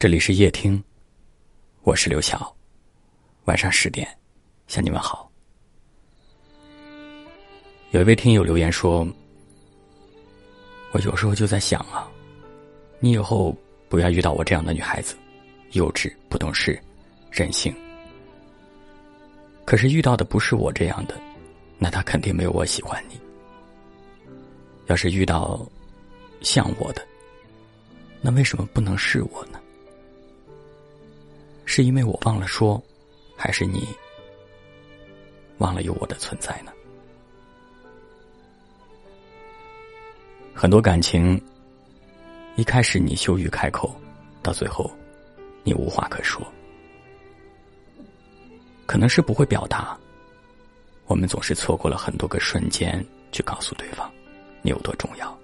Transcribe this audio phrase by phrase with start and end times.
[0.00, 0.82] 这里是夜听，
[1.82, 2.56] 我是刘晓。
[3.44, 4.08] 晚上十点，
[4.66, 5.30] 向你们好。
[7.90, 9.06] 有一位听友留言说
[10.92, 12.10] ：“我有时候就在想啊，
[12.98, 13.54] 你以后
[13.90, 15.14] 不要遇到我这样的女孩子，
[15.72, 16.80] 幼稚、不懂事、
[17.30, 17.70] 任性。
[19.66, 21.20] 可是遇到的不是我这样的，
[21.76, 23.20] 那她肯定没有我喜欢你。
[24.86, 25.60] 要是遇到
[26.40, 27.06] 像我的，
[28.22, 29.59] 那为什么不能是我呢？”
[31.72, 32.82] 是因为我忘了说，
[33.36, 33.86] 还是你
[35.58, 36.72] 忘了有我的存在呢？
[40.52, 41.40] 很多感情，
[42.56, 43.94] 一开始你羞于开口，
[44.42, 44.90] 到最后
[45.62, 46.44] 你无话可说，
[48.84, 49.96] 可能是不会表达。
[51.06, 54.10] 我们总是错过了很多个瞬间，去告诉对方
[54.60, 55.38] 你有多重要。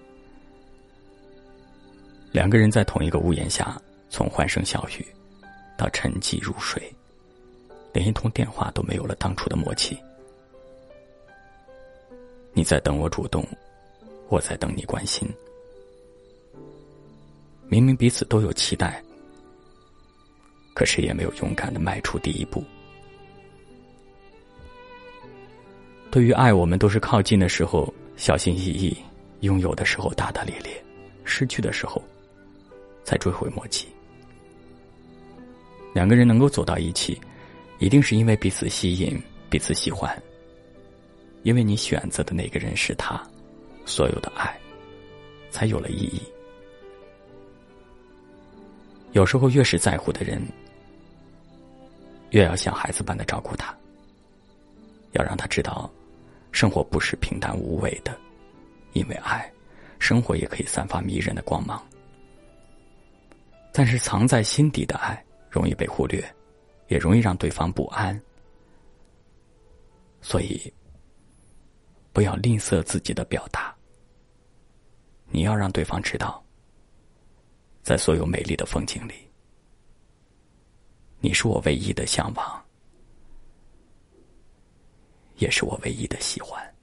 [2.32, 3.80] 两个人在同一个屋檐下，
[4.10, 5.06] 从欢声笑语。
[5.76, 6.82] 到沉寂入睡，
[7.92, 9.98] 连一通电话都没有了当初的默契。
[12.52, 13.46] 你在等我主动，
[14.28, 15.28] 我在等你关心。
[17.68, 19.02] 明明彼此都有期待，
[20.72, 22.64] 可是也没有勇敢的迈出第一步。
[26.10, 28.96] 对于爱，我们都是靠近的时候小心翼翼，
[29.40, 30.82] 拥有的时候大大咧咧，
[31.24, 32.02] 失去的时候
[33.04, 33.86] 才追悔莫及。
[35.96, 37.18] 两个人能够走到一起，
[37.78, 40.14] 一定是因为彼此吸引、彼此喜欢。
[41.42, 43.18] 因为你选择的那个人是他，
[43.86, 44.54] 所有的爱
[45.50, 46.20] 才有了意义。
[49.12, 50.38] 有时候，越是在乎的人，
[52.28, 53.74] 越要像孩子般的照顾他，
[55.12, 55.90] 要让他知道，
[56.52, 58.14] 生活不是平淡无味的，
[58.92, 59.50] 因为爱，
[59.98, 61.82] 生活也可以散发迷人的光芒。
[63.72, 65.25] 但是，藏在心底的爱。
[65.50, 66.22] 容易被忽略，
[66.88, 68.20] 也容易让对方不安，
[70.20, 70.72] 所以
[72.12, 73.74] 不要吝啬自己的表达。
[75.28, 76.44] 你要让对方知道，
[77.82, 79.14] 在所有美丽的风景里，
[81.20, 82.64] 你是我唯一的向往，
[85.36, 86.75] 也是我唯一的喜欢。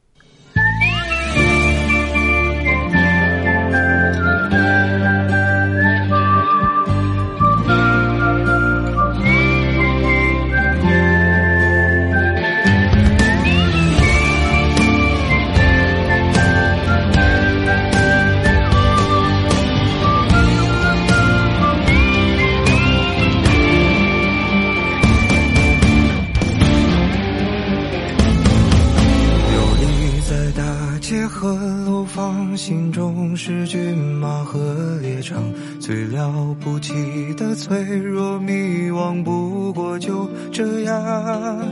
[32.55, 35.43] 心中是骏马和猎场，
[35.79, 36.93] 最了不起
[37.35, 38.53] 的脆弱迷
[38.91, 41.67] 惘，不过就这样。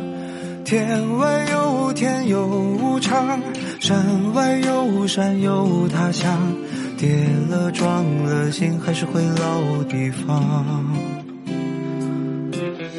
[0.66, 3.40] 天外有天有无常，
[3.80, 6.40] 山外有山有他乡，
[6.97, 10.86] 跌了撞了心还是会老地方。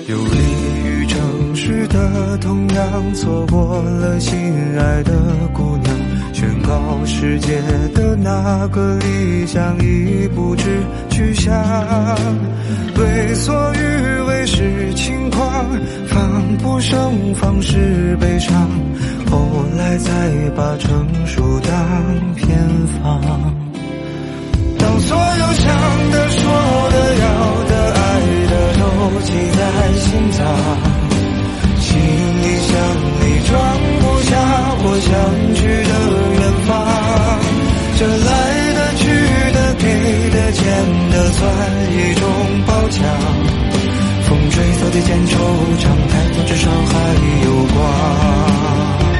[0.09, 0.37] 有利
[0.85, 4.39] 于城市的同样，错过了心
[4.79, 5.13] 爱的
[5.55, 6.12] 姑娘。
[6.93, 7.61] 宣告世界
[7.95, 10.65] 的那个理想已不知
[11.09, 11.55] 去向，
[12.97, 15.67] 为所欲为是轻狂，
[16.07, 18.69] 防不胜防是悲伤，
[19.31, 20.11] 后来才
[20.55, 21.73] 把成熟当
[22.37, 22.59] 偏
[23.03, 23.21] 方。
[24.79, 27.42] 当所有想的、说的、要
[40.53, 41.43] 给的、欠的，算
[41.93, 42.29] 一种
[42.67, 43.01] 褒奖。
[44.29, 45.31] 风吹草低见惆
[45.79, 46.93] 怅，抬头至少还
[47.45, 49.12] 有光。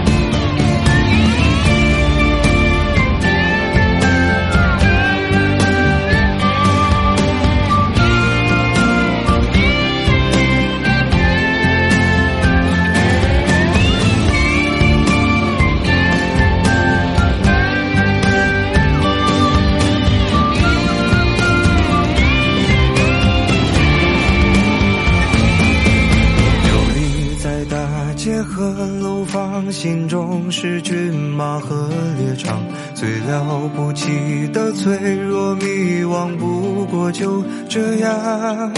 [29.01, 31.89] 楼房心中是骏马和
[32.19, 32.61] 猎场，
[32.95, 35.63] 最了不起的脆弱迷
[36.05, 38.73] 惘，不过就这样。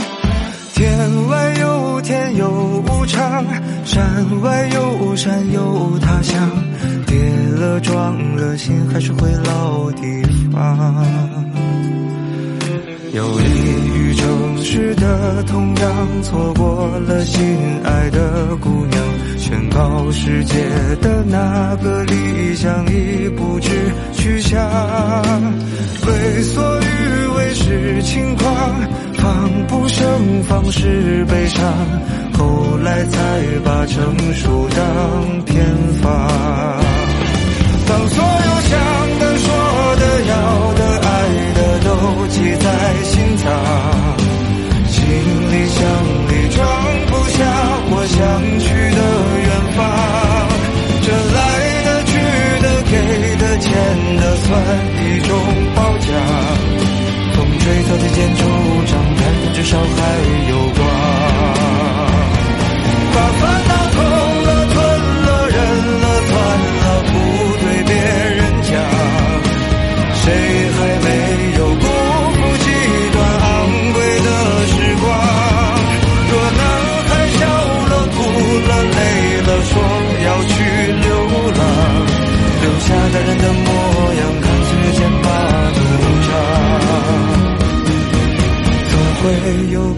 [0.74, 3.44] 天外有天有无常，
[3.84, 6.50] 山外有山有他乡，
[7.06, 7.16] 跌
[7.58, 11.06] 了撞了心还是会老地方。
[13.12, 13.38] 有
[14.64, 14.72] 利于。
[14.72, 17.40] 城市的，同样错过了心
[17.84, 18.98] 爱的姑娘。
[19.38, 20.54] 宣告世界
[21.02, 23.70] 的那个理想已不知
[24.14, 24.58] 去向。
[26.06, 28.46] 为所欲为是轻狂，
[29.14, 31.72] 防不胜防是悲伤。
[32.38, 35.64] 后来才把成熟当偏
[36.00, 36.10] 方。
[37.86, 38.93] 当所有想
[54.54, 54.64] 算
[55.04, 55.43] 一种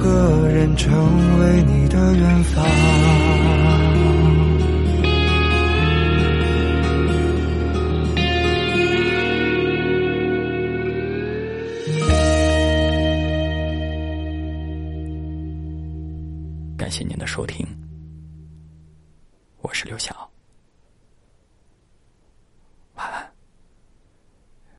[0.07, 0.95] 个人成
[1.41, 2.65] 为你的远方。
[16.77, 17.67] 感谢您的收听，
[19.63, 20.26] 我是刘晓。